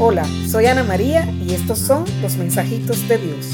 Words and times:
Hola, 0.00 0.26
soy 0.50 0.66
Ana 0.66 0.82
María 0.82 1.24
y 1.46 1.54
estos 1.54 1.78
son 1.78 2.04
los 2.20 2.36
mensajitos 2.36 3.06
de 3.06 3.16
Dios. 3.16 3.46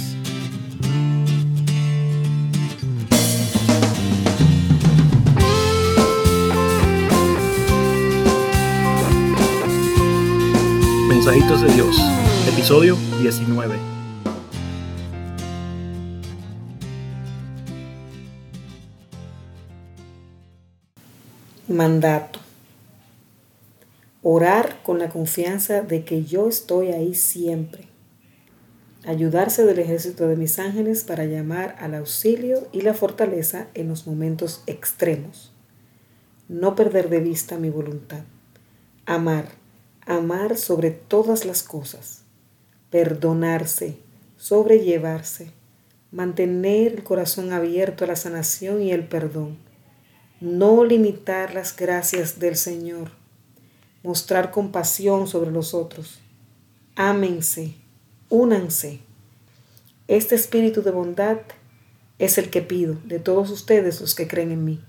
Mensajitos 11.10 11.60
de 11.60 11.74
Dios, 11.74 12.00
episodio 12.48 12.96
19. 13.20 13.78
Mandato. 21.68 22.49
Orar 24.32 24.80
con 24.84 25.00
la 25.00 25.08
confianza 25.08 25.82
de 25.82 26.04
que 26.04 26.22
yo 26.22 26.48
estoy 26.48 26.92
ahí 26.92 27.16
siempre. 27.16 27.88
Ayudarse 29.04 29.64
del 29.64 29.80
ejército 29.80 30.28
de 30.28 30.36
mis 30.36 30.60
ángeles 30.60 31.02
para 31.02 31.24
llamar 31.24 31.74
al 31.80 31.96
auxilio 31.96 32.68
y 32.70 32.82
la 32.82 32.94
fortaleza 32.94 33.66
en 33.74 33.88
los 33.88 34.06
momentos 34.06 34.62
extremos. 34.68 35.52
No 36.46 36.76
perder 36.76 37.08
de 37.08 37.18
vista 37.18 37.58
mi 37.58 37.70
voluntad. 37.70 38.20
Amar, 39.04 39.48
amar 40.06 40.56
sobre 40.56 40.92
todas 40.92 41.44
las 41.44 41.64
cosas. 41.64 42.22
Perdonarse, 42.88 43.96
sobrellevarse. 44.36 45.50
Mantener 46.12 46.92
el 46.92 47.02
corazón 47.02 47.52
abierto 47.52 48.04
a 48.04 48.06
la 48.06 48.14
sanación 48.14 48.80
y 48.80 48.92
el 48.92 49.08
perdón. 49.08 49.58
No 50.40 50.84
limitar 50.84 51.52
las 51.52 51.74
gracias 51.74 52.38
del 52.38 52.54
Señor 52.54 53.18
mostrar 54.02 54.50
compasión 54.50 55.26
sobre 55.26 55.50
los 55.50 55.74
otros. 55.74 56.20
Ámense, 56.96 57.74
únanse. 58.28 59.00
Este 60.08 60.34
espíritu 60.34 60.82
de 60.82 60.90
bondad 60.90 61.38
es 62.18 62.38
el 62.38 62.50
que 62.50 62.62
pido 62.62 62.96
de 63.04 63.18
todos 63.18 63.50
ustedes 63.50 64.00
los 64.00 64.14
que 64.14 64.26
creen 64.28 64.52
en 64.52 64.64
mí. 64.64 64.80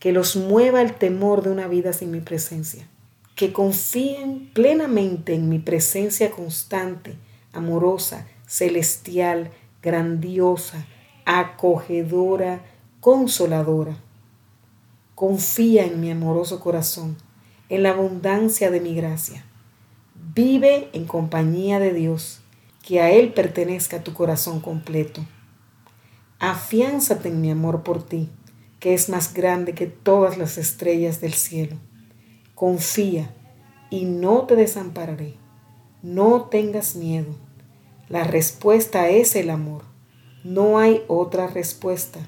Que 0.00 0.12
los 0.12 0.36
mueva 0.36 0.80
el 0.80 0.94
temor 0.94 1.42
de 1.42 1.50
una 1.50 1.66
vida 1.66 1.92
sin 1.92 2.10
mi 2.10 2.20
presencia. 2.20 2.88
Que 3.34 3.52
confíen 3.52 4.50
plenamente 4.54 5.34
en 5.34 5.48
mi 5.48 5.58
presencia 5.58 6.30
constante, 6.30 7.16
amorosa, 7.52 8.26
celestial, 8.46 9.50
grandiosa, 9.82 10.86
acogedora, 11.24 12.62
consoladora. 13.00 13.96
Confía 15.14 15.84
en 15.84 16.00
mi 16.00 16.10
amoroso 16.10 16.60
corazón 16.60 17.16
en 17.68 17.82
la 17.82 17.90
abundancia 17.90 18.70
de 18.70 18.80
mi 18.80 18.94
gracia. 18.94 19.44
Vive 20.34 20.88
en 20.92 21.04
compañía 21.04 21.78
de 21.78 21.92
Dios, 21.92 22.40
que 22.82 23.00
a 23.00 23.10
Él 23.10 23.32
pertenezca 23.32 24.02
tu 24.02 24.14
corazón 24.14 24.60
completo. 24.60 25.24
Afiánzate 26.38 27.28
en 27.28 27.40
mi 27.40 27.50
amor 27.50 27.82
por 27.82 28.02
ti, 28.02 28.30
que 28.80 28.94
es 28.94 29.08
más 29.08 29.34
grande 29.34 29.74
que 29.74 29.86
todas 29.86 30.38
las 30.38 30.56
estrellas 30.56 31.20
del 31.20 31.34
cielo. 31.34 31.76
Confía 32.54 33.34
y 33.90 34.04
no 34.04 34.46
te 34.46 34.56
desampararé. 34.56 35.34
No 36.02 36.42
tengas 36.44 36.94
miedo. 36.94 37.34
La 38.08 38.24
respuesta 38.24 39.08
es 39.08 39.34
el 39.36 39.50
amor. 39.50 39.82
No 40.44 40.78
hay 40.78 41.02
otra 41.08 41.48
respuesta. 41.48 42.20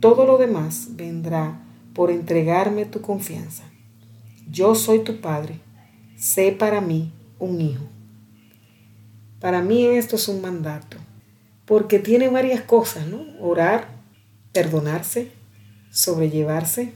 Todo 0.00 0.24
lo 0.24 0.38
demás 0.38 0.88
vendrá 0.90 1.60
por 1.94 2.10
entregarme 2.10 2.86
tu 2.86 3.02
confianza. 3.02 3.64
Yo 4.50 4.74
soy 4.74 5.00
tu 5.00 5.20
padre, 5.20 5.60
sé 6.16 6.52
para 6.52 6.80
mí 6.80 7.12
un 7.38 7.60
hijo. 7.60 7.84
Para 9.40 9.60
mí 9.60 9.86
esto 9.86 10.16
es 10.16 10.28
un 10.28 10.40
mandato, 10.40 10.98
porque 11.64 11.98
tiene 11.98 12.28
varias 12.28 12.62
cosas, 12.62 13.06
¿no? 13.06 13.24
Orar, 13.40 13.88
perdonarse, 14.52 15.32
sobrellevarse, 15.90 16.92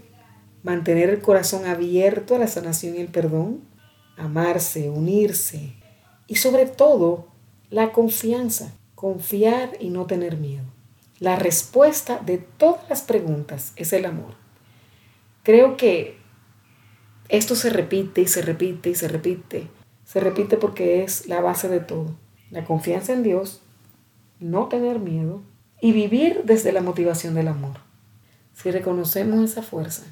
mantener 0.62 1.10
el 1.10 1.20
corazón 1.20 1.66
abierto 1.66 2.34
a 2.34 2.38
la 2.38 2.48
sanación 2.48 2.96
y 2.96 2.98
el 2.98 3.08
perdón, 3.08 3.60
amarse, 4.16 4.90
unirse 4.90 5.74
y 6.26 6.36
sobre 6.36 6.66
todo 6.66 7.28
la 7.70 7.92
confianza, 7.92 8.72
confiar 8.94 9.72
y 9.80 9.90
no 9.90 10.06
tener 10.06 10.36
miedo. 10.36 10.64
La 11.18 11.36
respuesta 11.36 12.18
de 12.18 12.38
todas 12.38 12.88
las 12.88 13.02
preguntas 13.02 13.72
es 13.76 13.92
el 13.92 14.04
amor. 14.04 14.34
Creo 15.42 15.76
que 15.76 16.18
esto 17.28 17.56
se 17.56 17.70
repite 17.70 18.20
y 18.20 18.26
se 18.26 18.42
repite 18.42 18.91
y 18.91 18.94
se 18.94 19.09
repite. 19.09 19.69
Se 20.04 20.20
repite 20.20 20.56
porque 20.56 21.03
es 21.03 21.26
la 21.26 21.41
base 21.41 21.69
de 21.69 21.81
todo. 21.81 22.14
La 22.50 22.64
confianza 22.64 23.12
en 23.12 23.22
Dios, 23.22 23.60
no 24.38 24.69
tener 24.69 25.00
miedo 25.00 25.42
y 25.81 25.92
vivir 25.92 26.42
desde 26.44 26.72
la 26.72 26.81
motivación 26.81 27.34
del 27.34 27.48
amor. 27.48 27.78
Si 28.54 28.70
reconocemos 28.70 29.50
esa 29.50 29.62
fuerza, 29.62 30.04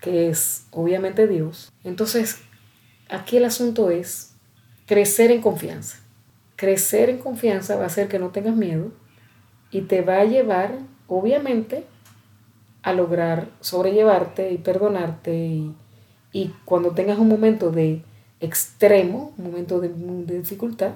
que 0.00 0.28
es 0.28 0.66
obviamente 0.70 1.26
Dios, 1.26 1.72
entonces 1.82 2.38
aquí 3.08 3.38
el 3.38 3.44
asunto 3.44 3.90
es 3.90 4.34
crecer 4.86 5.30
en 5.30 5.40
confianza. 5.40 5.98
Crecer 6.56 7.08
en 7.10 7.18
confianza 7.18 7.76
va 7.76 7.84
a 7.84 7.86
hacer 7.86 8.08
que 8.08 8.18
no 8.18 8.28
tengas 8.28 8.56
miedo 8.56 8.92
y 9.70 9.82
te 9.82 10.02
va 10.02 10.18
a 10.18 10.24
llevar, 10.24 10.78
obviamente, 11.06 11.84
a 12.82 12.92
lograr 12.92 13.48
sobrellevarte 13.60 14.52
y 14.52 14.58
perdonarte 14.58 15.72
y 16.32 16.52
cuando 16.64 16.92
tengas 16.92 17.18
un 17.18 17.28
momento 17.28 17.70
de 17.70 18.02
extremo, 18.40 19.32
un 19.38 19.44
momento 19.44 19.80
de, 19.80 19.88
dificultad, 20.38 20.92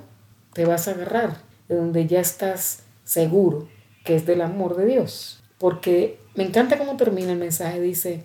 te 0.53 0.65
vas 0.65 0.89
a 0.89 0.93
agarrar 0.93 1.39
de 1.69 1.77
donde 1.77 2.07
ya 2.07 2.21
estás 2.21 2.83
seguro 3.05 3.69
que 4.05 4.17
es 4.17 4.27
del 4.27 4.43
amor 4.43 4.77
de 4.77 4.87
Dios. 4.87 5.43
Porque 5.59 6.19
me 6.35 6.45
encanta 6.45 6.79
cómo 6.79 6.97
termina 6.97 7.33
el 7.33 7.39
mensaje. 7.39 7.81
Dice, 7.81 8.25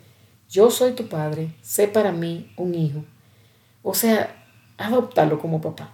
yo 0.50 0.72
soy 0.72 0.94
tu 0.94 1.08
padre, 1.08 1.54
sé 1.62 1.88
para 1.88 2.12
mí 2.12 2.52
un 2.58 2.76
hijo. 2.76 3.04
O 3.84 3.94
sea, 3.94 4.36
adoptalo 4.78 5.40
como 5.40 5.62
papá. 5.62 5.94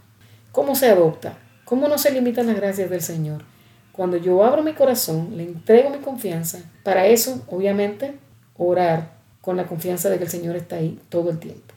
¿Cómo 0.52 0.76
se 0.76 0.90
adopta? 0.90 1.38
¿Cómo 1.66 1.88
no 1.88 1.98
se 1.98 2.12
limitan 2.12 2.48
las 2.48 2.56
gracias 2.56 2.90
del 2.90 3.02
Señor? 3.02 3.44
Cuando 3.92 4.18
yo 4.18 4.44
abro 4.44 4.64
mi 4.64 4.74
corazón, 4.74 5.38
le 5.38 5.44
entrego 5.44 5.90
mi 5.90 5.98
confianza, 5.98 6.60
para 6.84 7.06
eso, 7.06 7.44
obviamente, 7.48 8.18
orar 8.58 9.23
con 9.44 9.58
la 9.58 9.68
confianza 9.68 10.10
de 10.10 10.18
que 10.18 10.24
el 10.24 10.30
Señor 10.30 10.56
está 10.56 10.78
ahí 10.78 10.98
todo 11.10 11.30
el 11.30 11.38
tiempo. 11.38 11.74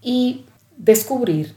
Y 0.00 0.44
descubrir 0.76 1.56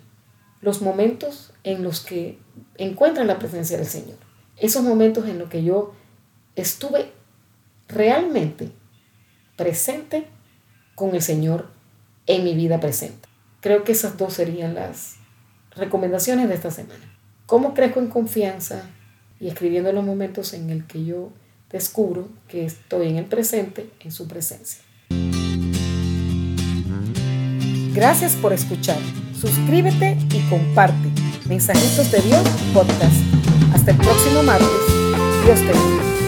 los 0.59 0.81
momentos 0.81 1.53
en 1.63 1.83
los 1.83 1.99
que 1.99 2.39
encuentran 2.79 3.27
la 3.27 3.37
presencia 3.37 3.77
del 3.77 3.85
Señor. 3.85 4.17
Esos 4.57 4.81
momentos 4.81 5.29
en 5.29 5.37
los 5.37 5.49
que 5.49 5.63
yo 5.63 5.93
estuve 6.55 7.11
realmente 7.87 8.71
presente 9.55 10.25
con 10.95 11.13
el 11.13 11.21
Señor 11.21 11.67
en 12.25 12.43
mi 12.43 12.55
vida 12.55 12.79
presente. 12.79 13.29
Creo 13.59 13.83
que 13.83 13.91
esas 13.91 14.17
dos 14.17 14.33
serían 14.33 14.73
las 14.73 15.17
recomendaciones 15.75 16.49
de 16.49 16.55
esta 16.55 16.71
semana. 16.71 17.19
¿Cómo 17.45 17.75
crezco 17.75 17.99
en 17.99 18.07
confianza 18.07 18.89
y 19.39 19.47
escribiendo 19.47 19.93
los 19.93 20.03
momentos 20.03 20.53
en 20.53 20.71
el 20.71 20.87
que 20.87 21.05
yo 21.05 21.29
descubro 21.69 22.29
que 22.47 22.65
estoy 22.65 23.09
en 23.09 23.17
el 23.17 23.25
presente, 23.25 23.91
en 23.99 24.11
su 24.11 24.27
presencia? 24.27 24.81
Gracias 27.93 28.35
por 28.35 28.53
escuchar. 28.53 28.97
Suscríbete 29.39 30.17
y 30.33 30.39
comparte. 30.49 31.09
Mensajitos 31.47 32.11
de 32.11 32.21
Dios 32.21 32.47
Podcast. 32.73 33.15
Hasta 33.73 33.91
el 33.91 33.97
próximo 33.97 34.43
martes. 34.43 34.67
Dios 35.45 35.59
te 35.59 35.65
bendiga. 35.65 36.20